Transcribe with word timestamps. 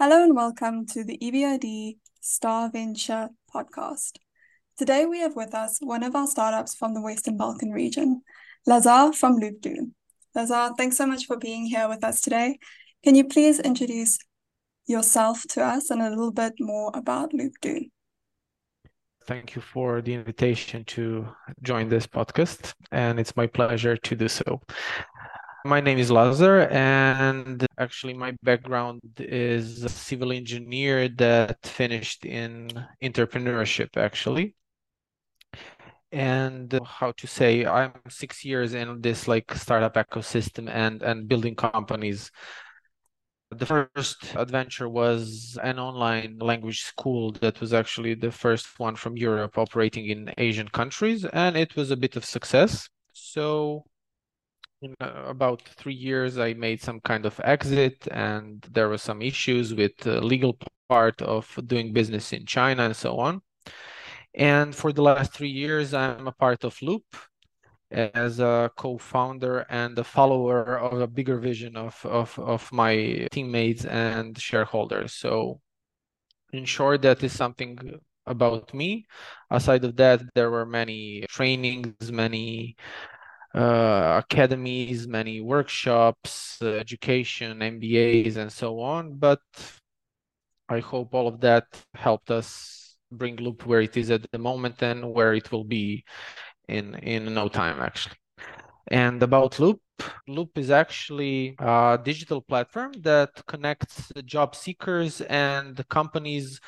Hello 0.00 0.22
and 0.22 0.36
welcome 0.36 0.86
to 0.86 1.02
the 1.02 1.18
EBRD 1.18 1.96
Star 2.20 2.70
Venture 2.70 3.30
podcast. 3.52 4.12
Today 4.76 5.06
we 5.06 5.18
have 5.18 5.34
with 5.34 5.56
us 5.56 5.78
one 5.80 6.04
of 6.04 6.14
our 6.14 6.28
startups 6.28 6.76
from 6.76 6.94
the 6.94 7.00
Western 7.00 7.36
Balkan 7.36 7.72
region, 7.72 8.22
Lazar 8.64 9.12
from 9.12 9.40
Loopdo. 9.40 9.90
Lazar, 10.36 10.70
thanks 10.78 10.96
so 10.96 11.04
much 11.04 11.26
for 11.26 11.36
being 11.36 11.66
here 11.66 11.88
with 11.88 12.04
us 12.04 12.20
today. 12.20 12.60
Can 13.02 13.16
you 13.16 13.24
please 13.24 13.58
introduce 13.58 14.20
yourself 14.86 15.42
to 15.48 15.64
us 15.64 15.90
and 15.90 16.00
a 16.00 16.10
little 16.10 16.30
bit 16.30 16.52
more 16.60 16.92
about 16.94 17.32
Loopdo? 17.32 17.90
Thank 19.26 19.56
you 19.56 19.60
for 19.60 20.00
the 20.00 20.14
invitation 20.14 20.84
to 20.84 21.26
join 21.62 21.88
this 21.88 22.06
podcast, 22.06 22.72
and 22.92 23.18
it's 23.18 23.36
my 23.36 23.48
pleasure 23.48 23.96
to 23.96 24.14
do 24.14 24.28
so. 24.28 24.62
My 25.68 25.80
name 25.82 25.98
is 25.98 26.10
Lazar, 26.10 26.60
and 26.70 27.66
actually, 27.76 28.14
my 28.14 28.32
background 28.42 29.00
is 29.18 29.84
a 29.84 29.90
civil 29.90 30.32
engineer 30.32 31.10
that 31.18 31.58
finished 31.66 32.24
in 32.24 32.70
entrepreneurship, 33.02 33.96
actually. 33.98 34.54
And 36.10 36.78
how 36.86 37.12
to 37.12 37.26
say, 37.26 37.66
I'm 37.66 37.92
six 38.08 38.46
years 38.46 38.72
in 38.72 39.02
this 39.02 39.28
like 39.28 39.52
startup 39.54 39.94
ecosystem 39.94 40.70
and 40.70 41.02
and 41.02 41.28
building 41.28 41.54
companies 41.54 42.30
the 43.50 43.66
first 43.66 44.34
adventure 44.36 44.88
was 44.88 45.58
an 45.62 45.78
online 45.78 46.38
language 46.38 46.80
school 46.82 47.32
that 47.32 47.60
was 47.60 47.72
actually 47.72 48.14
the 48.14 48.30
first 48.30 48.66
one 48.78 48.94
from 48.96 49.16
Europe 49.16 49.56
operating 49.58 50.06
in 50.06 50.32
Asian 50.38 50.68
countries, 50.68 51.24
and 51.26 51.56
it 51.56 51.76
was 51.76 51.90
a 51.90 51.96
bit 51.96 52.16
of 52.16 52.24
success. 52.24 52.88
So, 53.12 53.84
in 54.82 54.94
uh, 55.00 55.24
about 55.26 55.62
three 55.62 55.94
years, 55.94 56.38
I 56.38 56.54
made 56.54 56.80
some 56.80 57.00
kind 57.00 57.26
of 57.26 57.40
exit, 57.44 58.06
and 58.10 58.62
there 58.70 58.88
were 58.88 58.98
some 58.98 59.22
issues 59.22 59.74
with 59.74 59.96
the 59.98 60.20
legal 60.20 60.58
part 60.88 61.20
of 61.22 61.58
doing 61.66 61.92
business 61.92 62.32
in 62.32 62.46
China 62.46 62.84
and 62.84 62.96
so 62.96 63.18
on. 63.18 63.42
And 64.34 64.74
for 64.74 64.92
the 64.92 65.02
last 65.02 65.32
three 65.32 65.50
years, 65.50 65.94
I'm 65.94 66.28
a 66.28 66.32
part 66.32 66.64
of 66.64 66.80
Loop, 66.82 67.04
as 67.90 68.38
a 68.38 68.70
co-founder 68.76 69.60
and 69.70 69.98
a 69.98 70.04
follower 70.04 70.78
of 70.78 71.00
a 71.00 71.06
bigger 71.06 71.38
vision 71.38 71.76
of, 71.76 71.98
of, 72.04 72.38
of 72.38 72.70
my 72.70 73.26
teammates 73.30 73.84
and 73.84 74.38
shareholders. 74.38 75.14
So 75.14 75.60
in 76.52 76.64
short, 76.64 77.02
that 77.02 77.22
is 77.22 77.32
something 77.32 77.78
about 78.26 78.74
me. 78.74 79.06
Aside 79.50 79.84
of 79.84 79.96
that, 79.96 80.22
there 80.34 80.50
were 80.50 80.66
many 80.66 81.24
trainings, 81.28 82.12
many 82.12 82.76
uh, 83.54 84.22
academies, 84.24 85.08
many 85.08 85.40
workshops, 85.40 86.60
education, 86.62 87.62
MBAs, 87.62 88.36
and 88.36 88.52
so 88.52 88.80
on. 88.80 89.14
But 89.14 89.40
I 90.68 90.80
hope 90.80 91.14
all 91.14 91.28
of 91.28 91.40
that 91.40 91.64
helped 91.94 92.30
us 92.30 92.96
bring 93.10 93.36
Loop 93.36 93.66
where 93.66 93.80
it 93.80 93.96
is 93.96 94.10
at 94.10 94.30
the 94.30 94.38
moment 94.38 94.82
and 94.82 95.12
where 95.14 95.34
it 95.34 95.50
will 95.50 95.64
be 95.64 96.04
in 96.68 96.94
in 96.96 97.32
no 97.34 97.48
time 97.48 97.80
actually. 97.80 98.16
And 98.90 99.22
about 99.22 99.58
Loop, 99.58 99.80
Loop 100.26 100.56
is 100.56 100.70
actually 100.70 101.56
a 101.58 101.98
digital 102.02 102.40
platform 102.40 102.92
that 103.02 103.30
connects 103.46 104.12
job 104.24 104.54
seekers 104.54 105.20
and 105.22 105.86
companies 105.88 106.60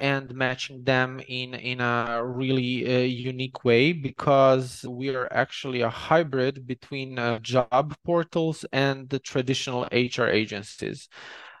and 0.00 0.34
matching 0.34 0.82
them 0.84 1.20
in 1.28 1.54
in 1.54 1.80
a 1.80 2.22
really 2.24 2.84
uh, 2.86 3.00
unique 3.00 3.64
way 3.64 3.92
because 3.92 4.84
we 4.88 5.14
are 5.14 5.28
actually 5.32 5.80
a 5.82 5.90
hybrid 5.90 6.66
between 6.66 7.18
uh, 7.18 7.38
job 7.40 7.94
portals 8.04 8.64
and 8.72 9.08
the 9.10 9.18
traditional 9.18 9.86
HR 9.92 10.28
agencies. 10.28 11.08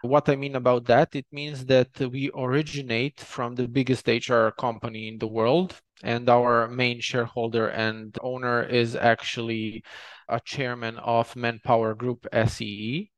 What 0.02 0.28
I 0.28 0.36
mean 0.36 0.56
about 0.56 0.84
that, 0.86 1.14
it 1.16 1.26
means 1.32 1.66
that 1.66 1.98
we 2.00 2.30
originate 2.34 3.20
from 3.20 3.54
the 3.56 3.68
biggest 3.68 4.08
HR 4.08 4.52
company 4.52 5.08
in 5.08 5.18
the 5.18 5.26
world, 5.26 5.80
and 6.02 6.28
our 6.28 6.68
main 6.68 7.00
shareholder 7.00 7.68
and 7.68 8.16
owner 8.22 8.62
is 8.62 8.94
actually 8.96 9.82
a 10.28 10.40
chairman 10.40 10.98
of 10.98 11.34
Manpower 11.36 11.94
Group 11.94 12.26
SEE. 12.32 13.10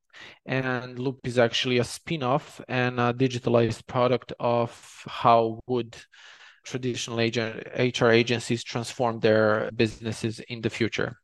And 0.47 0.99
Loop 0.99 1.21
is 1.25 1.39
actually 1.39 1.79
a 1.79 1.85
spin-off 1.85 2.61
and 2.69 2.99
a 2.99 3.13
digitalized 3.13 3.87
product 3.87 4.33
of 4.41 5.05
how 5.07 5.61
would 5.67 5.97
traditional 6.65 7.21
agent, 7.21 7.67
HR 7.77 8.11
agencies 8.11 8.63
transform 8.65 9.21
their 9.21 9.71
businesses 9.75 10.41
in 10.41 10.61
the 10.61 10.71
future. 10.71 11.17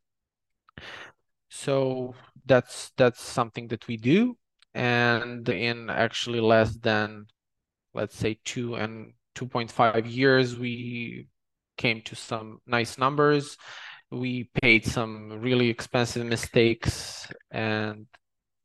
So 1.49 2.15
that's 2.45 2.91
that's 2.97 3.21
something 3.21 3.67
that 3.69 3.87
we 3.87 3.97
do 3.97 4.37
and 4.73 5.47
in 5.49 5.89
actually 5.89 6.41
less 6.41 6.75
than 6.77 7.25
let's 7.93 8.15
say 8.15 8.37
two 8.43 8.75
and 8.75 9.13
2.5 9.35 10.05
years 10.05 10.57
we 10.57 11.27
came 11.77 12.01
to 12.01 12.15
some 12.15 12.59
nice 12.67 12.97
numbers 12.97 13.57
we 14.11 14.49
paid 14.61 14.85
some 14.85 15.39
really 15.41 15.69
expensive 15.69 16.25
mistakes 16.25 17.27
and 17.51 18.05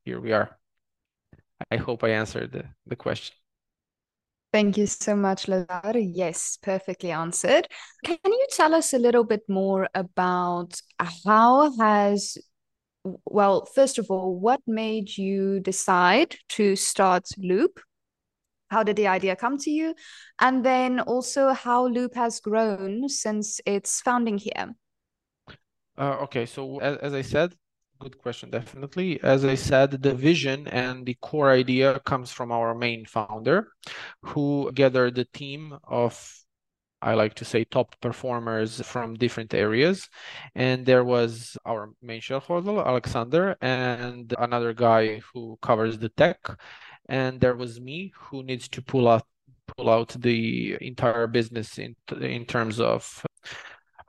here 0.05 0.21
we 0.21 0.33
are 0.33 0.59
i 1.71 1.77
hope 1.77 2.05
i 2.05 2.09
answered 2.11 2.53
the, 2.53 2.65
the 2.87 2.97
question 2.97 3.35
Thank 4.53 4.77
you 4.77 4.87
so 4.89 5.15
much, 5.15 5.47
Lazar. 5.47 5.97
Yes, 5.97 6.59
perfectly 6.61 7.13
answered. 7.13 7.69
Can 8.05 8.19
you 8.25 8.47
tell 8.51 8.75
us 8.75 8.93
a 8.93 8.99
little 8.99 9.23
bit 9.23 9.43
more 9.49 9.89
about 9.95 10.81
how 11.25 11.71
has 11.79 12.37
well, 13.25 13.65
first 13.65 13.99
of 13.99 14.11
all, 14.11 14.39
what 14.39 14.61
made 14.67 15.17
you 15.17 15.61
decide 15.61 16.37
to 16.51 16.77
start 16.77 17.29
Loop? 17.39 17.81
How 18.71 18.83
did 18.83 18.97
the 18.97 19.09
idea 19.09 19.37
come 19.37 19.59
to 19.59 19.71
you? 19.71 19.95
And 20.39 20.65
then 20.65 21.01
also 21.01 21.53
how 21.53 21.87
Loop 21.87 22.15
has 22.15 22.41
grown 22.41 23.09
since 23.09 23.61
its 23.67 24.01
founding 24.01 24.39
here. 24.39 24.75
Uh, 25.99 26.19
okay, 26.23 26.47
so 26.47 26.79
as, 26.81 26.97
as 26.99 27.15
I 27.15 27.23
said, 27.23 27.55
good 28.01 28.19
question, 28.19 28.51
definitely. 28.51 29.21
As 29.23 29.45
I 29.45 29.55
said, 29.55 29.91
the 30.03 30.15
vision 30.15 30.67
and 30.69 31.07
the 31.07 31.17
core 31.21 31.51
idea 31.51 32.01
comes 32.01 32.33
from 32.33 32.51
our 32.51 32.75
main 32.75 33.05
founder, 33.07 33.69
who 34.23 34.71
gathered 34.75 35.19
a 35.19 35.25
team 35.25 35.79
of 35.85 36.13
I 37.03 37.15
like 37.15 37.35
to 37.37 37.45
say 37.47 37.65
top 37.65 37.99
performers 38.01 38.81
from 38.83 39.15
different 39.15 39.55
areas. 39.55 40.09
And 40.55 40.85
there 40.85 41.05
was 41.05 41.57
our 41.65 41.91
main 42.03 42.21
shareholder, 42.21 42.73
Aleksandar, 42.73 43.57
and 43.63 44.35
another 44.39 44.75
guy 44.75 45.23
who 45.33 45.59
covers 45.63 45.99
the 45.99 46.11
tech. 46.11 46.39
And 47.09 47.41
there 47.41 47.57
was 47.57 47.81
me 47.81 48.13
who 48.17 48.43
needs 48.43 48.69
to 48.71 48.83
pull 48.83 49.09
out 49.09 49.27
pull 49.77 49.89
out 49.89 50.09
the 50.19 50.77
entire 50.81 51.27
business 51.27 51.79
in 51.79 51.95
in 52.21 52.45
terms 52.45 52.81
of 52.81 53.25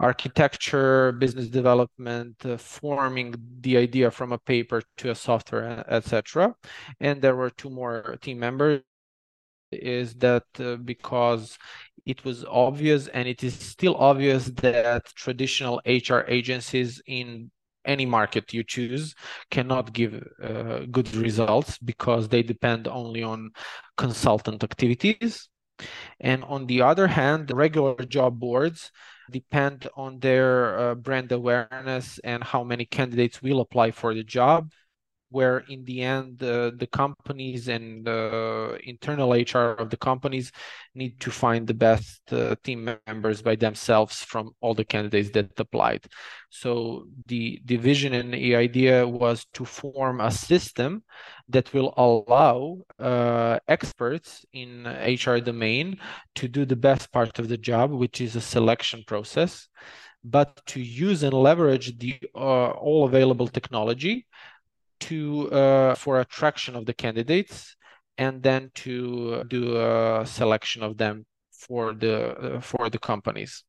architecture, 0.01 1.12
business 1.13 1.47
development, 1.47 2.35
uh, 2.44 2.57
forming 2.57 3.35
the 3.62 3.78
idea 3.78 4.09
from 4.09 4.34
a 4.34 4.38
paper 4.39 4.81
to 4.97 5.12
a 5.12 5.16
software, 5.16 5.85
etc. 5.88 6.56
And 7.00 7.22
there 7.22 7.35
were 7.35 7.51
two 7.51 7.69
more 7.69 8.17
team 8.22 8.39
members 8.39 8.81
is 9.72 10.13
that 10.16 10.44
uh, 10.59 10.75
because 10.75 11.57
it 12.06 12.25
was 12.25 12.44
obvious 12.45 13.07
and 13.07 13.28
it 13.28 13.44
is 13.44 13.53
still 13.53 13.95
obvious 13.95 14.47
that 14.47 15.06
traditional 15.16 15.81
HR 15.85 16.22
agencies 16.28 17.01
in 17.06 17.51
any 17.85 18.06
market 18.06 18.53
you 18.53 18.63
choose 18.63 19.16
cannot 19.50 19.94
give 19.94 20.22
uh, 20.44 20.79
good 20.91 21.13
results 21.16 21.78
because 21.78 22.28
they 22.28 22.44
depend 22.44 22.88
only 22.88 23.23
on 23.23 23.51
consultant 23.97 24.63
activities. 24.63 25.47
And 26.19 26.44
on 26.44 26.68
the 26.68 26.81
other 26.81 27.07
hand, 27.07 27.50
regular 27.51 27.95
job 28.06 28.39
boards 28.39 28.91
depend 29.31 29.88
on 29.96 30.19
their 30.19 30.78
uh, 30.80 30.96
brand 30.96 31.31
awareness 31.31 32.19
and 32.24 32.44
how 32.44 32.64
many 32.64 32.86
candidates 32.86 33.42
will 33.42 33.62
apply 33.62 33.92
for 33.92 34.14
the 34.14 34.24
job 34.24 34.72
where 35.31 35.59
in 35.69 35.84
the 35.86 36.02
end 36.02 36.44
uh, 36.44 36.72
the 36.75 36.88
companies 36.92 37.69
and 37.69 38.06
the 38.06 38.78
internal 38.83 39.31
HR 39.31 39.75
of 39.80 39.89
the 39.89 39.98
companies 39.98 40.51
need 40.94 41.19
to 41.22 41.31
find 41.31 41.66
the 41.66 41.74
best 41.74 42.22
uh, 42.33 42.56
team 42.63 42.89
members 43.07 43.42
by 43.42 43.56
themselves 43.56 44.24
from 44.24 44.51
all 44.60 44.74
the 44.74 44.83
candidates 44.83 45.31
that 45.31 45.57
applied. 45.57 46.06
So 46.50 47.06
the, 47.28 47.62
the 47.63 47.78
vision 47.78 48.13
and 48.13 48.33
the 48.33 48.56
idea 48.57 49.07
was 49.07 49.45
to 49.54 49.63
form 49.63 50.19
a 50.19 50.31
system 50.31 51.04
that 51.48 51.74
will 51.74 51.94
allow 51.95 52.80
uh, 53.00 53.60
experts 53.69 54.45
in 54.51 54.86
HR 54.86 55.38
domain 55.38 55.98
to 56.36 56.50
do 56.50 56.66
the 56.66 56.75
best 56.75 57.10
part 57.13 57.39
of 57.39 57.48
the 57.48 57.57
job, 57.57 57.92
which 57.92 58.19
is 58.19 58.36
a 58.36 58.42
selection 58.42 59.04
process 59.07 59.69
but 60.24 60.62
to 60.68 60.80
use 60.80 61.24
and 61.24 61.33
leverage 61.33 61.98
the 61.98 62.16
uh, 62.36 62.69
all 62.72 63.06
available 63.06 63.48
technology 63.48 64.28
to 65.01 65.51
uh, 65.51 65.95
for 65.95 66.19
attraction 66.19 66.75
of 66.75 66.86
the 66.86 66.94
candidates 66.94 67.75
and 68.18 68.42
then 68.44 68.71
to 68.75 69.44
do 69.45 69.77
a 69.77 70.25
selection 70.25 70.83
of 70.83 70.98
them 70.98 71.25
for 71.51 71.94
the 71.94 72.15
uh, 72.38 72.62
for 72.62 72.89
the 72.89 73.00
companies. 73.00 73.63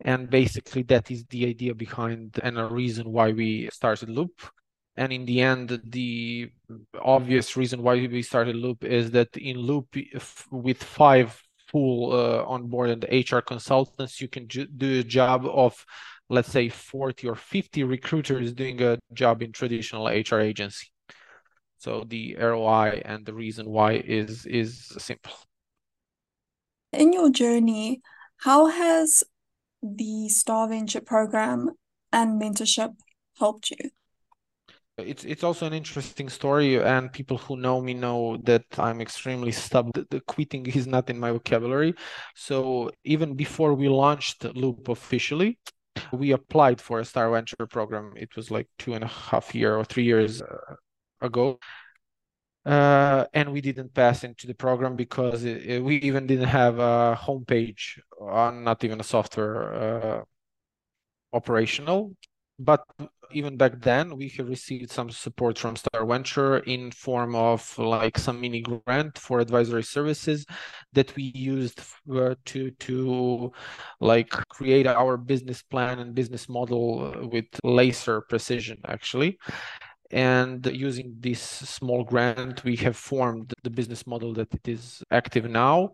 And 0.00 0.28
basically 0.28 0.82
that 0.84 1.10
is 1.10 1.24
the 1.26 1.46
idea 1.46 1.74
behind 1.74 2.38
and 2.42 2.58
a 2.58 2.66
reason 2.66 3.12
why 3.12 3.32
we 3.32 3.68
started 3.72 4.08
loop. 4.08 4.42
And 4.96 5.12
in 5.12 5.24
the 5.24 5.40
end 5.40 5.80
the 5.84 6.50
obvious 7.00 7.56
reason 7.56 7.82
why 7.82 7.94
we 7.94 8.22
started 8.22 8.56
loop 8.56 8.84
is 8.84 9.10
that 9.12 9.36
in 9.36 9.58
loop 9.58 9.88
with 10.50 10.82
five 10.82 11.40
full 11.68 12.12
uh, 12.12 12.44
on 12.44 12.68
board 12.68 12.90
and 12.90 13.04
hr 13.32 13.40
consultants 13.40 14.20
you 14.20 14.28
can 14.28 14.46
do 14.46 15.00
a 15.00 15.02
job 15.02 15.44
of 15.46 15.84
let's 16.30 16.50
say 16.50 16.68
40 16.68 17.28
or 17.28 17.34
50 17.34 17.84
recruiters 17.84 18.52
doing 18.52 18.80
a 18.82 18.98
job 19.12 19.42
in 19.42 19.52
traditional 19.52 20.06
hr 20.06 20.40
agency. 20.40 20.88
So 21.78 22.04
the 22.06 22.36
roi 22.36 23.02
and 23.04 23.26
the 23.26 23.34
reason 23.34 23.68
why 23.68 23.92
is 23.92 24.46
is 24.46 24.94
simple. 24.98 25.32
In 26.92 27.12
your 27.12 27.30
journey 27.30 28.00
how 28.38 28.66
has 28.66 29.24
the 29.82 30.28
star 30.28 30.68
venture 30.68 31.00
program 31.00 31.70
and 32.12 32.40
mentorship 32.40 32.94
helped 33.38 33.70
you? 33.70 33.90
It's 34.96 35.24
it's 35.24 35.42
also 35.42 35.66
an 35.66 35.72
interesting 35.72 36.28
story 36.28 36.80
and 36.80 37.12
people 37.12 37.36
who 37.36 37.56
know 37.56 37.80
me 37.80 37.94
know 37.94 38.36
that 38.44 38.64
i'm 38.78 39.00
extremely 39.00 39.50
stubborn. 39.50 39.90
The, 39.94 40.06
the, 40.08 40.20
quitting 40.20 40.66
is 40.80 40.86
not 40.86 41.10
in 41.10 41.18
my 41.18 41.32
vocabulary. 41.32 41.94
So 42.36 42.90
even 43.04 43.34
before 43.34 43.74
we 43.74 43.88
launched 43.88 44.44
loop 44.54 44.88
officially 44.88 45.58
we 46.12 46.32
applied 46.32 46.80
for 46.80 47.00
a 47.00 47.04
star 47.04 47.30
venture 47.30 47.66
program. 47.66 48.12
It 48.16 48.36
was 48.36 48.50
like 48.50 48.68
two 48.78 48.94
and 48.94 49.04
a 49.04 49.08
half 49.08 49.54
year 49.54 49.76
or 49.76 49.84
three 49.84 50.04
years 50.04 50.42
ago. 51.20 51.58
Uh, 52.64 53.26
and 53.34 53.52
we 53.52 53.60
didn't 53.60 53.92
pass 53.92 54.24
into 54.24 54.46
the 54.46 54.54
program 54.54 54.96
because 54.96 55.44
it, 55.44 55.66
it, 55.66 55.84
we 55.84 55.96
even 55.96 56.26
didn't 56.26 56.48
have 56.48 56.78
a 56.78 57.18
homepage 57.20 57.98
on 58.18 58.64
not 58.64 58.82
even 58.84 59.00
a 59.00 59.04
software 59.04 59.74
uh, 59.74 60.22
operational 61.34 62.16
but 62.58 62.84
even 63.32 63.56
back 63.56 63.80
then 63.80 64.16
we 64.16 64.28
have 64.28 64.48
received 64.48 64.90
some 64.90 65.10
support 65.10 65.58
from 65.58 65.76
star 65.76 66.06
venture 66.06 66.58
in 66.58 66.90
form 66.90 67.34
of 67.34 67.76
like 67.78 68.16
some 68.16 68.40
mini 68.40 68.62
grant 68.62 69.18
for 69.18 69.40
advisory 69.40 69.82
services 69.82 70.46
that 70.92 71.14
we 71.16 71.32
used 71.34 71.80
uh, 72.14 72.34
to 72.44 72.70
to 72.72 73.52
like 74.00 74.30
create 74.30 74.86
our 74.86 75.16
business 75.16 75.62
plan 75.62 75.98
and 75.98 76.14
business 76.14 76.48
model 76.48 77.28
with 77.32 77.46
laser 77.64 78.20
precision 78.22 78.78
actually. 78.86 79.38
And 80.10 80.64
using 80.66 81.16
this 81.18 81.40
small 81.40 82.04
grant 82.04 82.62
we 82.62 82.76
have 82.76 82.96
formed 82.96 83.52
the 83.64 83.70
business 83.70 84.06
model 84.06 84.32
that 84.34 84.54
it 84.54 84.68
is 84.68 85.02
active 85.10 85.50
now. 85.50 85.90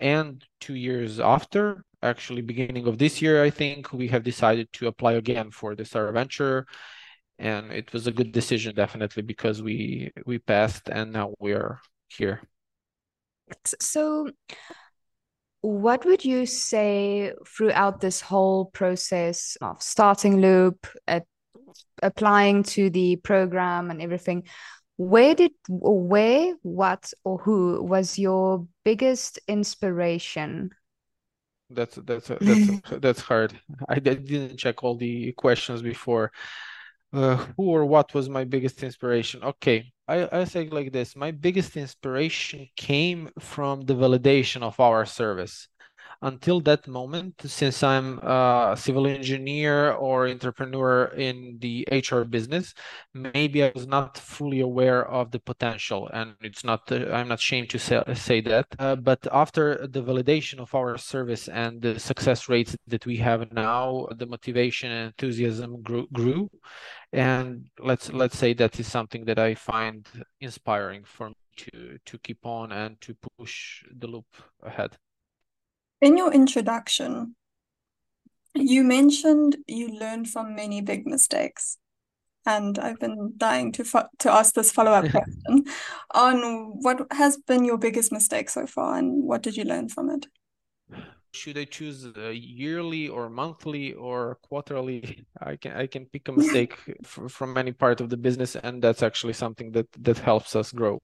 And 0.00 0.44
two 0.60 0.74
years 0.74 1.18
after 1.20 1.84
actually 2.04 2.42
beginning 2.42 2.86
of 2.86 2.98
this 2.98 3.20
year 3.22 3.42
i 3.42 3.50
think 3.50 3.92
we 3.92 4.06
have 4.08 4.22
decided 4.22 4.68
to 4.72 4.86
apply 4.86 5.12
again 5.12 5.50
for 5.50 5.74
the 5.74 5.84
star 5.84 6.12
venture. 6.12 6.66
And 7.38 7.72
it 7.72 7.92
was 7.92 8.06
a 8.06 8.12
good 8.12 8.30
decision 8.30 8.74
definitely 8.74 9.22
because 9.22 9.60
we 9.60 10.12
we 10.24 10.38
passed 10.38 10.88
and 10.88 11.12
now 11.12 11.34
we 11.40 11.52
are 11.52 11.80
here. 12.08 12.40
So 13.80 14.30
what 15.60 16.04
would 16.04 16.24
you 16.24 16.46
say 16.46 17.32
throughout 17.46 18.00
this 18.00 18.20
whole 18.20 18.66
process 18.66 19.56
of 19.60 19.82
starting 19.82 20.40
loop 20.40 20.86
at 21.08 21.24
applying 22.02 22.62
to 22.62 22.90
the 22.90 23.16
program 23.16 23.90
and 23.90 24.00
everything 24.00 24.44
where 24.96 25.34
did 25.34 25.52
where 25.68 26.54
what 26.62 27.12
or 27.24 27.38
who 27.38 27.82
was 27.82 28.18
your 28.18 28.66
biggest 28.84 29.40
inspiration 29.48 30.70
that's 31.70 31.96
that's 31.96 32.28
that's 32.28 32.80
that's 33.00 33.20
hard. 33.20 33.58
I 33.88 33.98
didn't 33.98 34.56
check 34.58 34.84
all 34.84 34.96
the 34.96 35.32
questions 35.32 35.82
before. 35.82 36.32
Uh, 37.12 37.36
who 37.56 37.64
or 37.70 37.84
what 37.84 38.12
was 38.12 38.28
my 38.28 38.42
biggest 38.42 38.82
inspiration? 38.82 39.42
Okay 39.44 39.92
I, 40.06 40.28
I 40.40 40.44
say 40.44 40.68
like 40.68 40.92
this. 40.92 41.16
My 41.16 41.30
biggest 41.30 41.76
inspiration 41.76 42.68
came 42.76 43.30
from 43.38 43.82
the 43.82 43.94
validation 43.94 44.62
of 44.62 44.78
our 44.78 45.06
service 45.06 45.68
until 46.24 46.60
that 46.62 46.88
moment, 46.88 47.34
since 47.44 47.82
I'm 47.82 48.18
a 48.18 48.74
civil 48.76 49.06
engineer 49.06 49.92
or 49.92 50.26
entrepreneur 50.26 51.04
in 51.16 51.58
the 51.60 51.86
HR 51.92 52.22
business, 52.22 52.74
maybe 53.12 53.62
I 53.62 53.72
was 53.74 53.86
not 53.86 54.18
fully 54.18 54.60
aware 54.60 55.06
of 55.06 55.30
the 55.30 55.38
potential, 55.38 56.08
and 56.12 56.34
it's 56.40 56.64
not. 56.64 56.90
I'm 56.90 57.28
not 57.28 57.38
ashamed 57.38 57.70
to 57.70 57.78
say, 57.78 58.02
say 58.14 58.40
that. 58.42 58.66
Uh, 58.78 58.96
but 58.96 59.26
after 59.30 59.86
the 59.86 60.02
validation 60.02 60.58
of 60.58 60.74
our 60.74 60.98
service 60.98 61.48
and 61.48 61.82
the 61.82 62.00
success 62.00 62.48
rates 62.48 62.76
that 62.86 63.06
we 63.06 63.16
have 63.18 63.52
now, 63.52 64.08
the 64.16 64.26
motivation 64.26 64.90
and 64.90 65.06
enthusiasm 65.06 65.82
grew. 65.82 66.06
grew 66.12 66.50
and 67.12 67.70
let's 67.78 68.12
let's 68.12 68.36
say 68.36 68.52
that 68.54 68.80
is 68.80 68.88
something 68.88 69.24
that 69.24 69.38
I 69.38 69.54
find 69.54 70.04
inspiring 70.40 71.04
for 71.04 71.28
me 71.28 71.36
to 71.56 71.98
to 72.04 72.18
keep 72.18 72.44
on 72.44 72.72
and 72.72 73.00
to 73.02 73.14
push 73.38 73.84
the 73.96 74.08
loop 74.08 74.26
ahead. 74.62 74.98
In 76.04 76.18
your 76.18 76.34
introduction, 76.34 77.34
you 78.54 78.84
mentioned 78.84 79.56
you 79.66 79.88
learned 79.88 80.28
from 80.28 80.54
many 80.54 80.82
big 80.82 81.06
mistakes. 81.06 81.78
And 82.44 82.78
I've 82.78 83.00
been 83.00 83.32
dying 83.38 83.72
to 83.72 83.84
fo- 83.84 84.10
to 84.18 84.30
ask 84.30 84.52
this 84.52 84.70
follow-up 84.70 85.10
question 85.10 85.64
on 86.12 86.42
what 86.82 87.06
has 87.10 87.38
been 87.38 87.64
your 87.64 87.78
biggest 87.78 88.12
mistake 88.12 88.50
so 88.50 88.66
far 88.66 88.98
and 88.98 89.24
what 89.24 89.42
did 89.42 89.56
you 89.56 89.64
learn 89.64 89.88
from 89.88 90.10
it? 90.10 90.26
Should 91.34 91.58
I 91.58 91.64
choose 91.64 92.06
yearly 92.32 93.08
or 93.08 93.28
monthly 93.28 93.92
or 93.94 94.36
quarterly? 94.42 95.26
I 95.40 95.56
can 95.56 95.72
I 95.76 95.86
can 95.86 96.06
pick 96.06 96.28
a 96.28 96.32
mistake 96.40 96.76
from 97.04 97.56
any 97.58 97.72
part 97.72 98.00
of 98.00 98.08
the 98.10 98.16
business, 98.16 98.56
and 98.56 98.82
that's 98.82 99.02
actually 99.02 99.34
something 99.34 99.72
that 99.72 99.86
that 100.00 100.18
helps 100.18 100.56
us 100.56 100.72
grow. 100.72 101.00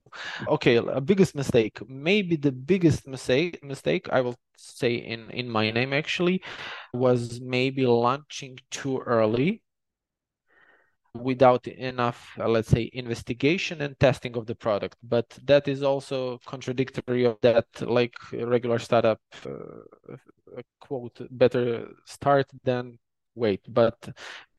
Okay, 0.48 0.76
a 0.76 1.00
biggest 1.00 1.34
mistake, 1.34 1.78
maybe 1.88 2.36
the 2.36 2.52
biggest 2.52 3.06
mistake 3.06 3.62
mistake 3.62 4.08
I 4.10 4.20
will 4.22 4.36
say 4.56 4.94
in 4.94 5.30
in 5.30 5.48
my 5.48 5.70
name 5.70 5.92
actually 5.92 6.42
was 6.92 7.40
maybe 7.40 7.86
launching 7.86 8.58
too 8.70 8.98
early 9.00 9.62
without 11.14 11.66
enough, 11.66 12.30
uh, 12.38 12.48
let's 12.48 12.68
say, 12.68 12.90
investigation 12.92 13.82
and 13.82 13.98
testing 13.98 14.36
of 14.36 14.46
the 14.46 14.54
product. 14.54 14.96
But 15.02 15.28
that 15.44 15.68
is 15.68 15.82
also 15.82 16.38
contradictory 16.46 17.24
of 17.24 17.38
that, 17.42 17.66
like 17.80 18.14
regular 18.32 18.78
startup 18.78 19.20
uh, 19.44 20.16
quote, 20.80 21.20
better 21.30 21.88
start 22.04 22.46
than 22.64 22.98
wait. 23.34 23.62
But 23.68 23.96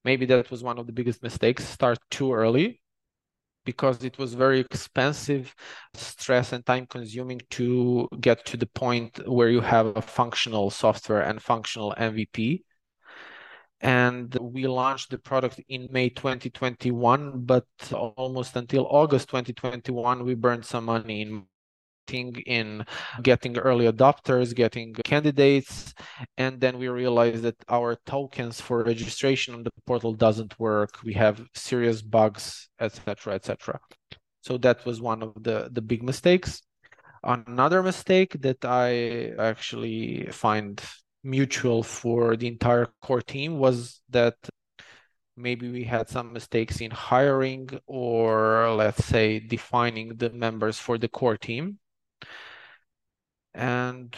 maybe 0.03 0.25
that 0.27 0.51
was 0.51 0.63
one 0.63 0.79
of 0.79 0.87
the 0.87 0.93
biggest 0.93 1.23
mistakes, 1.23 1.65
start 1.65 1.99
too 2.09 2.33
early 2.33 2.81
because 3.63 4.03
it 4.03 4.17
was 4.17 4.33
very 4.33 4.59
expensive, 4.59 5.53
stress 5.93 6.51
and 6.51 6.65
time 6.65 6.87
consuming 6.87 7.39
to 7.51 8.07
get 8.19 8.43
to 8.45 8.57
the 8.57 8.65
point 8.65 9.19
where 9.27 9.49
you 9.49 9.61
have 9.61 9.95
a 9.95 10.01
functional 10.01 10.69
software 10.71 11.21
and 11.21 11.41
functional 11.41 11.93
MVP 11.97 12.63
and 13.81 14.35
we 14.39 14.67
launched 14.67 15.09
the 15.09 15.17
product 15.17 15.59
in 15.67 15.87
May 15.91 16.09
2021, 16.09 17.41
but 17.41 17.65
almost 17.91 18.55
until 18.55 18.87
August 18.89 19.29
2021, 19.29 20.23
we 20.23 20.35
burned 20.35 20.65
some 20.65 20.85
money 20.85 21.21
in 21.21 21.45
in 22.45 22.85
getting 23.21 23.57
early 23.57 23.85
adopters, 23.85 24.53
getting 24.53 24.93
candidates, 25.05 25.93
and 26.37 26.59
then 26.59 26.77
we 26.77 26.89
realized 26.89 27.43
that 27.43 27.55
our 27.69 27.95
tokens 28.05 28.59
for 28.59 28.83
registration 28.83 29.53
on 29.53 29.63
the 29.63 29.71
portal 29.85 30.13
doesn't 30.13 30.59
work. 30.59 31.01
We 31.03 31.13
have 31.13 31.41
serious 31.55 32.01
bugs, 32.01 32.69
etc., 32.79 33.35
etc. 33.35 33.79
So 34.41 34.57
that 34.57 34.85
was 34.85 34.99
one 34.99 35.23
of 35.23 35.41
the 35.41 35.69
the 35.71 35.81
big 35.81 36.03
mistakes. 36.03 36.61
Another 37.23 37.83
mistake 37.83 38.35
that 38.41 38.65
I 38.65 39.31
actually 39.37 40.27
find 40.31 40.81
mutual 41.23 41.83
for 41.83 42.35
the 42.35 42.47
entire 42.47 42.87
core 43.01 43.21
team 43.21 43.57
was 43.59 44.01
that 44.09 44.35
maybe 45.37 45.71
we 45.71 45.83
had 45.83 46.09
some 46.09 46.33
mistakes 46.33 46.81
in 46.81 46.91
hiring 46.91 47.69
or 47.87 48.73
let's 48.75 49.05
say 49.05 49.39
defining 49.39 50.15
the 50.17 50.29
members 50.29 50.77
for 50.77 50.97
the 50.97 51.07
core 51.07 51.37
team. 51.37 51.79
And 53.53 54.15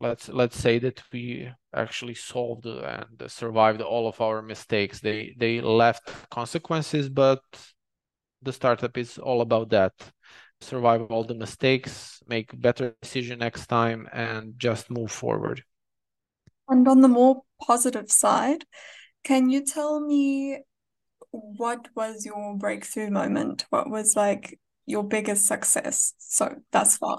let's 0.00 0.28
let's 0.28 0.58
say 0.58 0.78
that 0.80 1.02
we 1.12 1.50
actually 1.74 2.14
solved 2.14 2.66
and 2.66 3.22
survived 3.28 3.80
all 3.80 4.08
of 4.08 4.20
our 4.20 4.42
mistakes. 4.42 5.00
They 5.00 5.34
they 5.38 5.60
left 5.60 6.10
consequences 6.30 7.08
but 7.08 7.42
the 8.42 8.52
startup 8.52 8.96
is 8.98 9.18
all 9.18 9.40
about 9.40 9.70
that. 9.70 9.92
Survive 10.60 11.02
all 11.10 11.24
the 11.24 11.34
mistakes 11.34 12.22
make 12.26 12.60
better 12.60 12.94
decision 13.02 13.38
next 13.40 13.66
time 13.66 14.08
and 14.12 14.54
just 14.58 14.90
move 14.90 15.10
forward 15.10 15.62
and 16.68 16.86
on 16.88 17.00
the 17.00 17.08
more 17.08 17.42
positive 17.60 18.10
side, 18.10 18.64
can 19.24 19.50
you 19.50 19.64
tell 19.64 20.00
me 20.00 20.62
what 21.30 21.88
was 21.94 22.26
your 22.26 22.56
breakthrough 22.56 23.10
moment? 23.10 23.66
What 23.70 23.90
was 23.90 24.16
like 24.16 24.58
your 24.86 25.04
biggest 25.04 25.46
success 25.46 26.14
so 26.18 26.56
thus 26.72 26.96
far? 26.96 27.18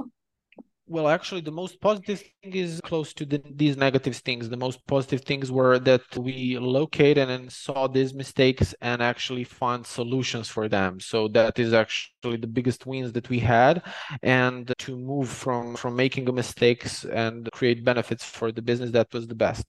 Well, 0.94 1.08
actually, 1.08 1.42
the 1.42 1.52
most 1.64 1.82
positive 1.82 2.20
thing 2.20 2.54
is 2.54 2.80
close 2.82 3.14
to 3.16 3.26
the, 3.26 3.42
these 3.50 3.76
negative 3.76 4.16
things. 4.18 4.48
The 4.48 4.64
most 4.68 4.80
positive 4.86 5.22
things 5.22 5.52
were 5.52 5.80
that 5.80 6.06
we 6.16 6.60
located 6.60 7.30
and 7.30 7.52
saw 7.52 7.88
these 7.88 8.14
mistakes 8.14 8.76
and 8.80 9.02
actually 9.02 9.44
found 9.44 9.88
solutions 9.88 10.50
for 10.50 10.70
them. 10.70 11.00
So 11.00 11.28
that 11.30 11.58
is 11.58 11.74
actually 11.74 12.38
the 12.38 12.54
biggest 12.58 12.86
wins 12.86 13.12
that 13.14 13.28
we 13.28 13.40
had, 13.40 13.82
and 14.22 14.72
to 14.86 14.96
move 14.96 15.30
from 15.30 15.76
from 15.76 15.96
making 15.96 16.26
mistakes 16.36 17.06
and 17.06 17.50
create 17.52 17.84
benefits 17.84 18.24
for 18.24 18.52
the 18.52 18.62
business, 18.62 18.92
that 18.92 19.12
was 19.14 19.26
the 19.28 19.36
best. 19.48 19.66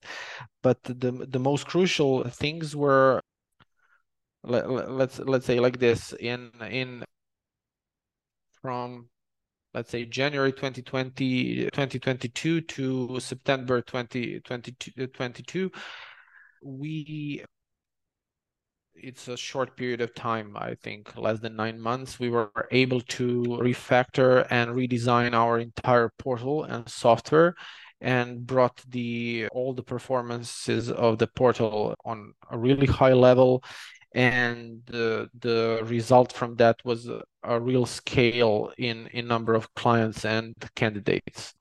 But 0.63 0.83
the 0.85 1.11
the 1.35 1.39
most 1.51 1.67
crucial 1.67 2.25
things 2.29 2.77
were 2.77 3.23
let, 4.43 4.69
let's 4.71 5.19
let's 5.21 5.47
say 5.47 5.59
like 5.59 5.79
this 5.79 6.13
in 6.21 6.51
in 6.61 7.03
from 8.61 9.09
let's 9.75 9.91
say 9.91 10.05
January 10.05 10.53
2020, 10.53 11.65
2022 11.65 12.61
to 12.61 13.21
September 13.21 13.83
2022, 13.83 15.71
we 16.63 17.45
it's 18.97 19.27
a 19.27 19.37
short 19.37 19.77
period 19.77 20.01
of 20.01 20.15
time, 20.15 20.57
I 20.57 20.77
think 20.77 21.17
less 21.17 21.41
than 21.41 21.57
nine 21.57 21.81
months, 21.81 22.21
we 22.21 22.31
were 22.31 22.53
able 22.71 23.01
to 23.01 23.43
refactor 23.61 24.47
and 24.51 24.71
redesign 24.71 25.35
our 25.35 25.59
entire 25.59 26.11
portal 26.17 26.63
and 26.63 26.89
software 26.89 27.57
and 28.01 28.47
brought 28.47 28.83
the 28.89 29.49
all 29.53 29.73
the 29.75 29.83
performances 29.83 30.91
of 30.91 31.19
the 31.19 31.27
portal 31.27 31.95
on 32.05 32.35
a 32.51 32.59
really 32.59 32.87
high 32.87 33.13
level 33.13 33.65
and 34.15 34.81
the 34.87 35.29
the 35.41 35.81
result 35.85 36.33
from 36.33 36.55
that 36.57 36.77
was 36.85 37.09
a, 37.09 37.23
a 37.43 37.61
real 37.61 37.85
scale 37.85 38.73
in 38.79 39.09
in 39.09 39.27
number 39.27 39.55
of 39.55 39.73
clients 39.75 40.25
and 40.25 40.55
candidates. 40.77 41.55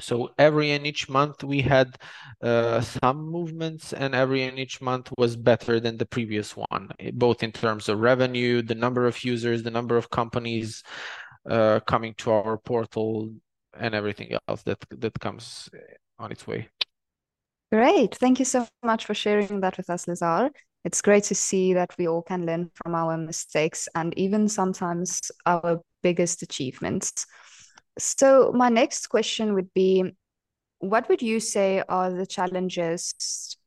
So 0.00 0.30
every 0.38 0.70
and 0.70 0.86
each 0.86 1.08
month 1.08 1.42
we 1.42 1.60
had 1.60 1.96
uh, 2.40 2.80
some 2.80 3.18
movements 3.30 3.92
and 3.92 4.14
every 4.14 4.44
and 4.44 4.58
each 4.58 4.80
month 4.80 5.12
was 5.18 5.36
better 5.36 5.80
than 5.80 5.96
the 5.98 6.06
previous 6.06 6.56
one 6.56 6.90
both 7.14 7.42
in 7.42 7.50
terms 7.50 7.88
of 7.88 7.98
revenue 7.98 8.62
the 8.62 8.76
number 8.76 9.06
of 9.08 9.24
users 9.24 9.64
the 9.64 9.72
number 9.72 9.96
of 9.96 10.08
companies 10.08 10.84
uh, 11.50 11.80
coming 11.80 12.14
to 12.18 12.30
our 12.30 12.58
portal 12.58 13.28
and 13.76 13.92
everything 13.94 14.36
else 14.48 14.62
that 14.62 14.78
that 14.90 15.18
comes 15.20 15.68
on 16.18 16.32
its 16.32 16.46
way. 16.46 16.68
Great. 17.72 18.14
Thank 18.14 18.38
you 18.38 18.44
so 18.44 18.66
much 18.82 19.04
for 19.04 19.14
sharing 19.14 19.60
that 19.60 19.76
with 19.76 19.90
us 19.90 20.06
lazar 20.08 20.50
it's 20.84 21.02
great 21.02 21.24
to 21.24 21.34
see 21.34 21.74
that 21.74 21.90
we 21.98 22.08
all 22.08 22.22
can 22.22 22.46
learn 22.46 22.70
from 22.74 22.94
our 22.94 23.16
mistakes 23.16 23.88
and 23.94 24.16
even 24.18 24.48
sometimes 24.48 25.30
our 25.46 25.80
biggest 26.02 26.42
achievements. 26.42 27.26
So, 27.98 28.52
my 28.54 28.68
next 28.68 29.08
question 29.08 29.54
would 29.54 29.72
be 29.74 30.04
What 30.80 31.08
would 31.08 31.22
you 31.22 31.40
say 31.40 31.82
are 31.88 32.12
the 32.12 32.26
challenges 32.26 33.12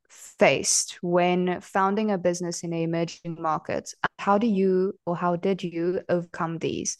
faced 0.08 0.98
when 1.02 1.60
founding 1.60 2.10
a 2.10 2.18
business 2.18 2.62
in 2.62 2.72
an 2.72 2.80
emerging 2.80 3.36
market? 3.40 3.94
How 4.18 4.38
do 4.38 4.46
you 4.46 4.94
or 5.06 5.16
how 5.16 5.36
did 5.36 5.62
you 5.62 6.00
overcome 6.08 6.58
these? 6.58 6.96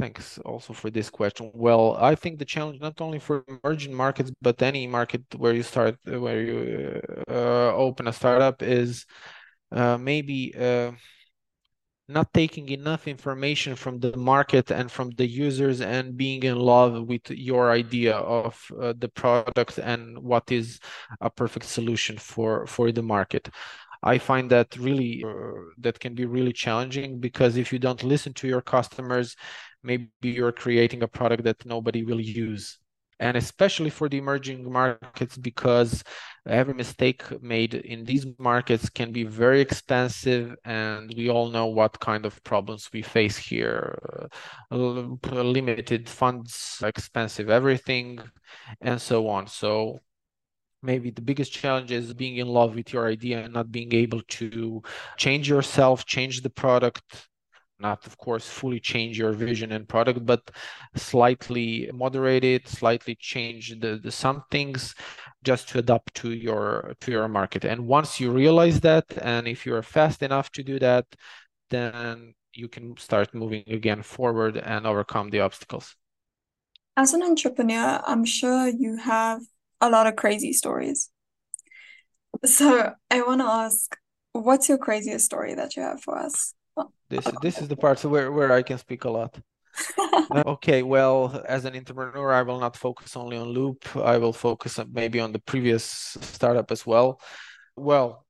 Thanks 0.00 0.38
also 0.46 0.72
for 0.72 0.88
this 0.88 1.10
question. 1.10 1.50
Well, 1.52 1.94
I 2.00 2.14
think 2.14 2.38
the 2.38 2.46
challenge 2.46 2.80
not 2.80 3.02
only 3.02 3.18
for 3.18 3.44
emerging 3.46 3.92
markets 3.92 4.32
but 4.40 4.62
any 4.62 4.86
market 4.86 5.22
where 5.36 5.52
you 5.52 5.62
start 5.62 5.98
where 6.06 6.40
you 6.40 7.02
uh, 7.28 7.74
open 7.74 8.08
a 8.08 8.12
startup 8.14 8.62
is 8.62 9.04
uh, 9.70 9.98
maybe 9.98 10.54
uh, 10.56 10.92
not 12.08 12.32
taking 12.32 12.70
enough 12.70 13.06
information 13.08 13.76
from 13.76 14.00
the 14.00 14.16
market 14.16 14.70
and 14.70 14.90
from 14.90 15.10
the 15.18 15.26
users 15.26 15.82
and 15.82 16.16
being 16.16 16.44
in 16.44 16.56
love 16.56 17.06
with 17.06 17.30
your 17.30 17.70
idea 17.70 18.16
of 18.16 18.58
uh, 18.80 18.94
the 18.96 19.08
product 19.08 19.76
and 19.76 20.18
what 20.18 20.50
is 20.50 20.80
a 21.20 21.28
perfect 21.28 21.66
solution 21.66 22.16
for 22.16 22.66
for 22.66 22.90
the 22.90 23.02
market. 23.02 23.50
I 24.02 24.16
find 24.16 24.50
that 24.50 24.76
really 24.78 25.22
uh, 25.26 25.60
that 25.78 26.00
can 26.00 26.14
be 26.14 26.24
really 26.24 26.54
challenging 26.54 27.20
because 27.20 27.56
if 27.56 27.70
you 27.72 27.78
don't 27.78 28.02
listen 28.02 28.32
to 28.34 28.48
your 28.48 28.62
customers, 28.62 29.36
maybe 29.82 30.08
you're 30.22 30.52
creating 30.52 31.02
a 31.02 31.08
product 31.08 31.44
that 31.44 31.64
nobody 31.66 32.04
will 32.04 32.20
use. 32.20 32.78
And 33.18 33.36
especially 33.36 33.90
for 33.90 34.08
the 34.08 34.16
emerging 34.16 34.70
markets 34.72 35.36
because 35.36 36.02
every 36.46 36.72
mistake 36.72 37.22
made 37.42 37.74
in 37.74 38.04
these 38.04 38.26
markets 38.38 38.88
can 38.88 39.12
be 39.12 39.24
very 39.24 39.60
expensive 39.60 40.56
and 40.64 41.12
we 41.14 41.28
all 41.28 41.50
know 41.50 41.66
what 41.66 42.00
kind 42.00 42.24
of 42.24 42.42
problems 42.44 42.88
we 42.94 43.02
face 43.02 43.36
here. 43.36 44.28
Uh, 44.70 45.04
limited 45.30 46.08
funds 46.08 46.82
expensive 46.82 47.50
everything 47.50 48.18
and 48.80 49.00
so 49.00 49.28
on. 49.28 49.46
So 49.46 50.00
maybe 50.82 51.10
the 51.10 51.22
biggest 51.22 51.52
challenge 51.52 51.92
is 51.92 52.14
being 52.14 52.38
in 52.38 52.48
love 52.48 52.74
with 52.74 52.92
your 52.92 53.06
idea 53.06 53.40
and 53.44 53.52
not 53.52 53.70
being 53.70 53.92
able 53.94 54.22
to 54.28 54.82
change 55.16 55.48
yourself 55.48 56.06
change 56.06 56.40
the 56.40 56.50
product 56.50 57.28
not 57.80 58.06
of 58.06 58.16
course 58.18 58.48
fully 58.48 58.80
change 58.80 59.18
your 59.18 59.32
vision 59.32 59.72
and 59.72 59.88
product 59.88 60.24
but 60.24 60.50
slightly 60.96 61.90
moderate 61.94 62.44
it 62.44 62.68
slightly 62.68 63.14
change 63.14 63.78
the, 63.80 63.98
the 64.02 64.10
some 64.10 64.44
things 64.50 64.94
just 65.42 65.68
to 65.70 65.78
adapt 65.78 66.14
to 66.14 66.32
your 66.32 66.94
to 67.00 67.10
your 67.10 67.28
market. 67.28 67.64
And 67.64 67.86
once 67.86 68.20
you 68.20 68.30
realize 68.30 68.80
that 68.80 69.06
and 69.22 69.48
if 69.48 69.64
you're 69.64 69.82
fast 69.82 70.22
enough 70.22 70.50
to 70.52 70.62
do 70.62 70.78
that 70.78 71.06
then 71.70 72.34
you 72.52 72.68
can 72.68 72.96
start 72.96 73.34
moving 73.34 73.64
again 73.68 74.02
forward 74.02 74.56
and 74.56 74.86
overcome 74.86 75.30
the 75.30 75.40
obstacles. 75.40 75.96
As 76.96 77.14
an 77.14 77.22
entrepreneur 77.22 78.00
i'm 78.06 78.24
sure 78.24 78.68
you 78.68 78.96
have 78.96 79.40
a 79.80 79.88
lot 79.88 80.06
of 80.06 80.16
crazy 80.16 80.52
stories. 80.52 81.10
So 82.44 82.92
i 83.10 83.22
want 83.22 83.40
to 83.40 83.46
ask 83.46 83.96
what's 84.32 84.68
your 84.68 84.78
craziest 84.78 85.24
story 85.24 85.54
that 85.54 85.76
you 85.76 85.82
have 85.82 86.02
for 86.02 86.18
us 86.18 86.54
this 87.08 87.26
this 87.42 87.60
is 87.60 87.68
the 87.68 87.76
part 87.76 88.04
where, 88.04 88.30
where 88.32 88.52
I 88.52 88.62
can 88.62 88.78
speak 88.78 89.04
a 89.04 89.10
lot. 89.10 89.38
okay, 90.46 90.82
well, 90.82 91.42
as 91.46 91.64
an 91.64 91.76
entrepreneur, 91.76 92.32
I 92.32 92.42
will 92.42 92.60
not 92.60 92.76
focus 92.76 93.16
only 93.16 93.36
on 93.36 93.48
Loop. 93.48 93.96
I 93.96 94.18
will 94.18 94.32
focus 94.32 94.78
maybe 94.92 95.20
on 95.20 95.32
the 95.32 95.38
previous 95.38 95.84
startup 96.20 96.70
as 96.70 96.84
well. 96.86 97.20
Well, 97.76 98.26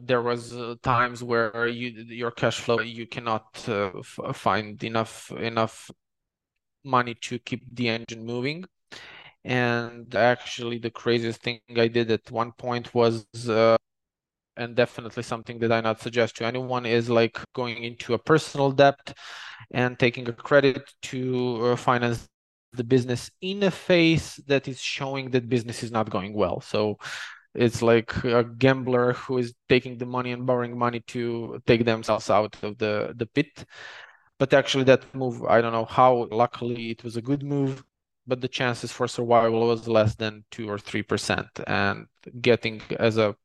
there 0.00 0.22
was 0.22 0.54
uh, 0.54 0.74
times 0.82 1.22
where 1.22 1.66
you 1.66 1.88
your 2.08 2.30
cash 2.30 2.60
flow 2.60 2.80
you 2.80 3.06
cannot 3.06 3.46
uh, 3.68 3.90
find 4.32 4.82
enough 4.84 5.30
enough 5.32 5.90
money 6.84 7.14
to 7.14 7.38
keep 7.38 7.62
the 7.74 7.88
engine 7.88 8.24
moving 8.24 8.64
and 9.44 10.14
actually 10.14 10.78
the 10.78 10.90
craziest 10.90 11.42
thing 11.42 11.60
i 11.76 11.88
did 11.88 12.10
at 12.10 12.30
one 12.30 12.52
point 12.52 12.94
was 12.94 13.26
uh, 13.48 13.76
and 14.56 14.74
definitely 14.76 15.22
something 15.22 15.58
that 15.60 15.72
I 15.72 15.80
not 15.80 16.00
suggest 16.00 16.36
to 16.36 16.46
anyone 16.46 16.86
is 16.86 17.10
like 17.10 17.38
going 17.54 17.82
into 17.82 18.14
a 18.14 18.18
personal 18.18 18.70
debt 18.72 19.16
and 19.72 19.98
taking 19.98 20.28
a 20.28 20.32
credit 20.32 20.82
to 21.02 21.66
uh, 21.66 21.76
finance 21.76 22.28
the 22.72 22.84
business 22.84 23.30
in 23.40 23.62
a 23.62 23.70
phase 23.70 24.40
that 24.46 24.68
is 24.68 24.80
showing 24.80 25.30
that 25.30 25.48
business 25.48 25.82
is 25.82 25.90
not 25.92 26.10
going 26.10 26.34
well. 26.34 26.60
So 26.60 26.98
it's 27.54 27.82
like 27.82 28.12
a 28.24 28.44
gambler 28.44 29.12
who 29.14 29.38
is 29.38 29.54
taking 29.68 29.98
the 29.98 30.06
money 30.06 30.32
and 30.32 30.46
borrowing 30.46 30.76
money 30.76 31.00
to 31.08 31.60
take 31.66 31.84
themselves 31.84 32.30
out 32.30 32.56
of 32.62 32.78
the 32.78 33.14
the 33.16 33.26
pit. 33.26 33.64
But 34.38 34.52
actually, 34.52 34.84
that 34.84 35.14
move, 35.14 35.44
I 35.44 35.60
don't 35.60 35.72
know 35.72 35.84
how. 35.84 36.26
Luckily, 36.30 36.90
it 36.90 37.04
was 37.04 37.16
a 37.16 37.22
good 37.22 37.42
move, 37.44 37.84
but 38.26 38.40
the 38.40 38.48
chances 38.48 38.90
for 38.92 39.06
survival 39.08 39.68
was 39.68 39.86
less 39.88 40.16
than 40.16 40.44
two 40.50 40.68
or 40.68 40.78
three 40.78 41.02
percent. 41.02 41.48
And 41.66 42.06
getting 42.40 42.82
as 42.98 43.16
a 43.18 43.36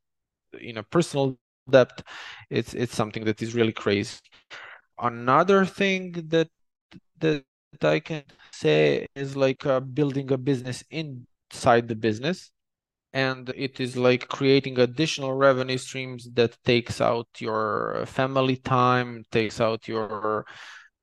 you 0.59 0.73
know 0.73 0.83
personal 0.91 1.37
debt 1.69 2.01
it's 2.49 2.73
it's 2.73 2.95
something 2.95 3.25
that 3.25 3.41
is 3.41 3.55
really 3.55 3.73
crazy. 3.73 4.17
Another 4.99 5.65
thing 5.65 6.13
that 6.29 6.49
that 7.19 7.43
i 7.83 7.99
can 7.99 8.23
say 8.51 9.05
is 9.15 9.35
like 9.35 9.65
uh, 9.65 9.79
building 9.79 10.31
a 10.31 10.37
business 10.37 10.83
inside 10.91 11.87
the 11.87 11.95
business 11.95 12.51
and 13.13 13.49
it 13.55 13.79
is 13.79 13.97
like 13.97 14.27
creating 14.27 14.79
additional 14.79 15.33
revenue 15.33 15.77
streams 15.77 16.29
that 16.33 16.57
takes 16.65 17.01
out 17.01 17.27
your 17.39 18.03
family 18.07 18.55
time 18.57 19.23
takes 19.31 19.61
out 19.61 19.87
your 19.87 20.45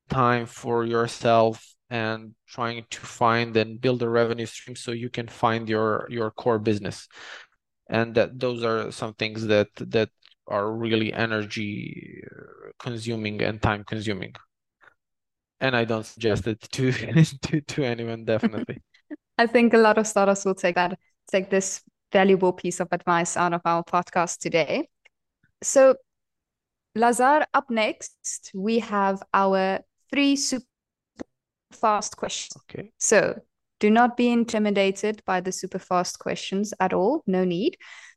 time 0.09 0.47
for 0.47 0.85
yourself 0.85 1.75
and 1.91 2.35
trying 2.49 2.85
to 2.91 3.01
find 3.01 3.57
and 3.57 3.81
build 3.81 4.03
a 4.03 4.09
revenue 4.09 4.47
stream 4.47 4.77
so 4.77 4.93
you 4.93 5.11
can 5.11 5.29
find 5.29 5.69
your 5.69 6.07
your 6.11 6.31
core 6.31 6.59
business 6.59 7.09
and 7.89 8.15
that 8.15 8.39
those 8.39 8.65
are 8.65 8.91
some 8.91 9.15
things 9.15 9.47
that 9.47 9.69
that 9.77 10.11
are 10.49 10.73
really 10.73 11.13
energy 11.13 12.23
consuming 12.79 13.43
and 13.43 13.61
time 13.63 13.85
consuming. 13.85 14.35
And 15.59 15.75
i 15.75 15.85
don't 15.85 16.05
suggest 16.05 16.47
it 16.47 16.61
to 16.61 16.93
to, 17.43 17.61
to 17.61 17.85
anyone 17.85 18.25
definitely. 18.25 18.83
I 19.39 19.47
think 19.47 19.75
a 19.75 19.79
lot 19.79 19.99
of 19.99 20.07
startups 20.07 20.45
will 20.45 20.55
take 20.55 20.75
that 20.75 20.99
take 21.31 21.51
this 21.51 21.83
valuable 22.13 22.53
piece 22.53 22.81
of 22.81 22.89
advice 22.93 23.37
out 23.37 23.53
of 23.53 23.61
our 23.65 23.83
podcast 23.83 24.39
today. 24.39 24.89
So 25.63 25.97
lazar 26.95 27.45
up 27.53 27.71
next 27.71 28.51
we 28.55 28.79
have 28.79 29.23
our 29.35 29.81
three 30.11 30.37
super 30.37 30.65
fast 31.73 32.17
questions. 32.17 32.63
Okay. 32.71 32.91
So 32.99 33.41
Do 33.81 33.91
not 33.91 34.17
be 34.17 34.31
intimidated 34.31 35.23
by 35.27 35.41
the 35.41 35.53
super 35.53 35.79
fast 35.79 36.19
questions 36.19 36.73
at 36.81 36.93
all. 36.93 37.23
No 37.27 37.45
need. 37.45 37.77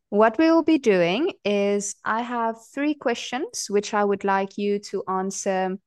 What 0.10 0.38
we 0.38 0.50
will 0.50 0.64
be 0.64 0.78
doing 0.80 1.34
is 1.46 1.96
I 2.04 2.22
have 2.22 2.56
three 2.74 2.96
questions 2.96 3.68
which 3.70 3.94
I 3.94 4.04
would 4.04 4.24
like 4.24 4.58
you 4.58 4.80
to 4.90 5.04
answer 5.08 5.78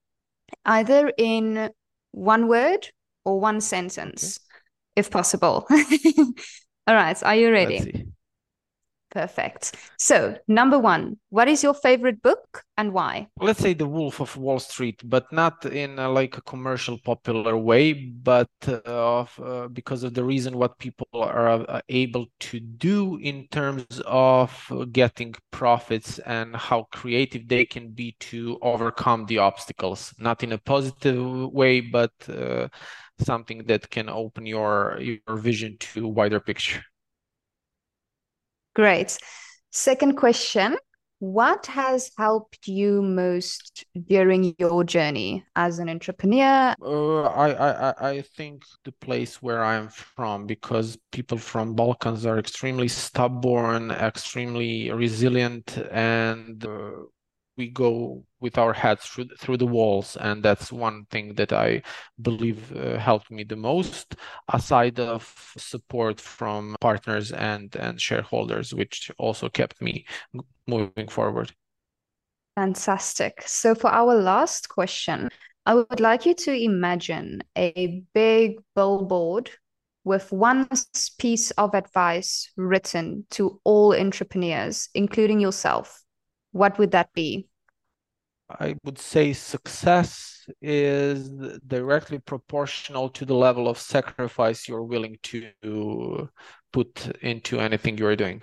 either 0.65 1.13
in 1.17 1.71
one 2.13 2.47
word 2.47 2.89
or 3.25 3.41
one 3.41 3.61
sentence, 3.61 4.39
okay. 4.39 4.61
if 4.97 5.11
possible. 5.11 5.67
All 6.87 6.95
right, 6.95 7.21
are 7.23 7.37
you 7.37 7.51
ready? 7.51 8.07
Perfect. 9.13 9.77
So, 9.99 10.39
number 10.49 10.79
one, 10.79 11.19
what 11.29 11.47
is 11.47 11.63
your 11.63 11.75
favorite 11.75 12.23
book 12.23 12.65
and 12.79 12.95
why? 12.95 13.29
Let's 13.39 13.61
say 13.61 13.75
The 13.75 13.87
Wolf 13.87 14.21
of 14.21 14.39
Wall 14.39 14.59
Street, 14.59 15.03
but 15.05 15.31
not 15.31 15.67
in 15.67 15.99
a, 15.99 16.09
like 16.09 16.39
a 16.39 16.43
commercial 16.43 16.97
popular 16.97 17.55
way, 17.59 17.93
but 17.93 18.49
uh, 18.67 19.21
uh, 19.21 19.69
because 19.69 20.03
of 20.03 20.15
the 20.15 20.25
reason 20.25 20.57
what 20.57 20.79
people 20.79 21.07
are 21.13 21.49
uh, 21.69 21.83
able 21.91 22.27
to 22.41 22.59
do 22.59 23.19
in 23.19 23.47
terms 23.49 23.85
of 24.07 24.51
getting 24.93 25.35
profits 25.51 26.19
and 26.21 26.57
how 26.57 26.85
creative 26.91 27.47
they 27.47 27.67
can 27.67 27.91
be 27.91 28.17
to 28.19 28.59
overcome 28.63 29.27
the 29.27 29.37
obstacles, 29.37 30.15
not 30.19 30.43
in 30.43 30.53
a 30.53 30.59
positive 30.59 31.53
way, 31.53 31.83
but 31.83 32.13
uh, 32.31 32.67
something 33.21 33.65
that 33.67 33.91
can 33.91 34.09
open 34.09 34.47
your 34.47 34.99
your 35.01 35.37
vision 35.37 35.77
to 35.79 36.09
wider 36.09 36.41
picture. 36.41 36.83
Great. 38.75 39.19
Second 39.71 40.17
question 40.17 40.77
What 41.19 41.67
has 41.67 42.11
helped 42.19 42.67
you 42.67 43.01
most 43.03 43.85
during 44.09 44.55
your 44.59 44.83
journey 44.83 45.45
as 45.55 45.79
an 45.79 45.89
entrepreneur? 45.89 46.75
Uh, 46.83 47.23
I, 47.23 47.51
I, 47.53 48.11
I 48.11 48.23
think 48.23 48.63
the 48.85 48.93
place 48.93 49.41
where 49.41 49.63
I'm 49.63 49.89
from, 49.89 50.47
because 50.47 50.99
people 51.13 51.39
from 51.39 51.75
Balkans 51.75 52.27
are 52.27 52.39
extremely 52.39 52.89
stubborn, 52.89 53.91
extremely 53.91 54.91
resilient, 54.91 55.79
and 55.93 56.65
uh, 56.65 56.91
we 57.57 57.69
go 57.69 58.25
with 58.41 58.59
our 58.59 58.73
heads 58.73 59.05
through 59.05 59.29
through 59.39 59.57
the 59.57 59.67
walls 59.67 60.17
and 60.17 60.43
that's 60.43 60.73
one 60.73 61.05
thing 61.11 61.35
that 61.35 61.53
i 61.53 61.83
believe 62.21 62.75
uh, 62.77 62.99
helped 62.99 63.31
me 63.31 63.45
the 63.45 63.57
most 63.57 64.17
aside 64.53 64.99
of 64.99 65.53
support 65.57 66.21
from 66.21 66.77
partners 66.81 67.33
and 67.33 67.77
and 67.77 68.01
shareholders 68.01 68.73
which 68.75 69.11
also 69.19 69.49
kept 69.49 69.81
me 69.83 70.05
moving 70.67 71.09
forward. 71.09 71.53
Fantastic. 72.57 73.43
So 73.47 73.75
for 73.75 73.91
our 73.91 74.15
last 74.15 74.69
question 74.69 75.29
i 75.65 75.75
would 75.75 76.01
like 76.01 76.27
you 76.27 76.35
to 76.35 76.53
imagine 76.53 77.43
a 77.57 78.03
big 78.15 78.59
billboard 78.75 79.51
with 80.05 80.33
one 80.33 80.69
piece 81.19 81.53
of 81.53 81.75
advice 81.75 82.51
written 82.57 83.25
to 83.31 83.61
all 83.65 83.95
entrepreneurs 83.95 84.89
including 84.95 85.39
yourself 85.39 86.02
what 86.53 86.79
would 86.79 86.93
that 86.93 87.13
be? 87.13 87.49
I 88.49 88.77
would 88.85 88.99
say 88.99 89.33
success 89.33 90.47
is 90.61 91.31
directly 91.67 92.19
proportional 92.19 93.09
to 93.11 93.25
the 93.25 93.35
level 93.35 93.69
of 93.69 93.79
sacrifice 93.79 94.69
you're 94.69 94.83
willing 94.83 95.19
to 95.25 96.29
put 96.73 97.17
into 97.23 97.61
anything 97.61 97.97
you're 97.97 98.17
doing. 98.17 98.43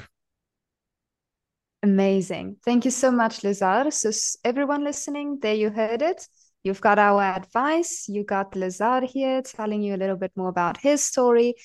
Amazing. 1.84 2.58
Thank 2.66 2.86
you 2.86 2.92
so 2.92 3.12
much, 3.12 3.44
Lazar. 3.44 3.92
So, 3.92 4.12
everyone 4.44 4.84
listening, 4.84 5.40
there 5.42 5.54
you 5.54 5.70
heard 5.70 6.02
it. 6.02 6.28
You've 6.64 6.82
got 6.82 7.00
our 7.00 7.22
advice. 7.22 8.10
You 8.10 8.26
got 8.26 8.56
Lazar 8.56 9.02
here 9.06 9.42
telling 9.42 9.82
you 9.82 9.96
a 9.96 9.98
little 9.98 10.18
bit 10.18 10.32
more 10.36 10.50
about 10.50 10.78
his 10.78 11.06
story. 11.06 11.56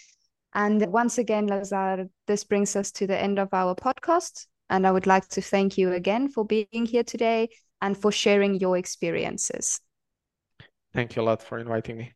And 0.55 0.87
once 0.93 1.19
again, 1.19 1.49
Lazar, 1.49 2.09
this 2.29 2.45
brings 2.45 2.77
us 2.77 2.93
to 2.93 3.07
the 3.09 3.19
end 3.19 3.41
of 3.41 3.49
our 3.53 3.75
podcast. 3.75 4.47
And 4.75 4.89
I 4.89 4.91
would 4.91 5.07
like 5.07 5.29
to 5.29 5.41
thank 5.41 5.79
you 5.79 5.93
again 5.93 6.29
for 6.29 6.45
being 6.45 6.85
here 6.85 7.05
today 7.05 7.51
and 7.81 7.97
for 7.97 8.11
sharing 8.11 8.57
your 8.57 8.77
experiences. 8.77 9.81
Thank 10.93 11.15
you 11.15 11.23
a 11.23 11.25
lot 11.25 11.45
for 11.45 11.59
inviting 11.59 11.97
me. 11.97 12.13